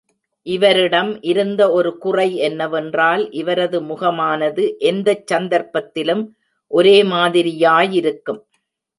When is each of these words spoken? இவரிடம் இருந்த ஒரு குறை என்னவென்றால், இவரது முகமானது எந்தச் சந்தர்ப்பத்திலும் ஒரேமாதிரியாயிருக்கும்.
இவரிடம் 0.47 1.19
இருந்த 1.21 1.61
ஒரு 1.71 1.97
குறை 1.97 2.35
என்னவென்றால், 2.37 3.31
இவரது 3.31 3.79
முகமானது 3.81 4.63
எந்தச் 4.79 5.33
சந்தர்ப்பத்திலும் 5.33 6.23
ஒரேமாதிரியாயிருக்கும். 6.71 8.41